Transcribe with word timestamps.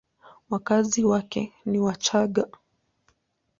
Wakazi 0.49 1.03
wake 1.03 1.53
ni 1.65 1.79
Wachagga. 1.79 2.47